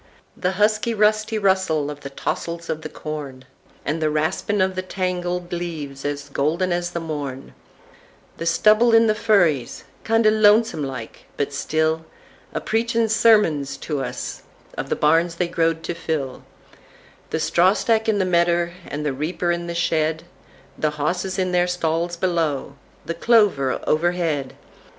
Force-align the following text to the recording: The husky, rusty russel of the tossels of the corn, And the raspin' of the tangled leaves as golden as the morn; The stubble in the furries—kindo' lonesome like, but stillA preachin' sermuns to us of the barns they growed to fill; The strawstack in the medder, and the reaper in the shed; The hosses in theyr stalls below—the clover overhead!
The 0.35 0.53
husky, 0.53 0.95
rusty 0.95 1.37
russel 1.37 1.91
of 1.91 1.99
the 1.99 2.09
tossels 2.09 2.71
of 2.71 2.81
the 2.81 2.89
corn, 2.89 3.45
And 3.85 4.01
the 4.01 4.09
raspin' 4.09 4.59
of 4.59 4.73
the 4.73 4.81
tangled 4.81 5.53
leaves 5.53 6.03
as 6.05 6.29
golden 6.29 6.73
as 6.73 6.89
the 6.89 6.99
morn; 6.99 7.53
The 8.37 8.47
stubble 8.47 8.95
in 8.95 9.05
the 9.05 9.13
furries—kindo' 9.13 10.31
lonesome 10.31 10.83
like, 10.83 11.25
but 11.37 11.49
stillA 11.49 12.01
preachin' 12.65 13.09
sermuns 13.09 13.79
to 13.81 14.01
us 14.03 14.41
of 14.75 14.89
the 14.89 14.95
barns 14.95 15.35
they 15.35 15.47
growed 15.47 15.83
to 15.83 15.93
fill; 15.93 16.45
The 17.29 17.37
strawstack 17.37 18.09
in 18.09 18.17
the 18.17 18.25
medder, 18.25 18.73
and 18.87 19.05
the 19.05 19.13
reaper 19.13 19.51
in 19.51 19.67
the 19.67 19.75
shed; 19.75 20.23
The 20.79 20.89
hosses 20.97 21.37
in 21.37 21.51
theyr 21.51 21.67
stalls 21.67 22.17
below—the 22.17 23.13
clover 23.13 23.79
overhead! 23.85 24.55